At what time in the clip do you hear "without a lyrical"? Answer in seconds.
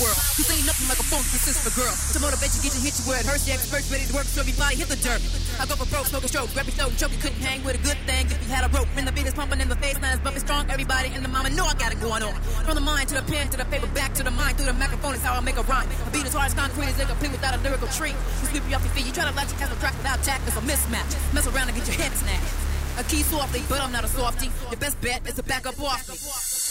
17.32-17.88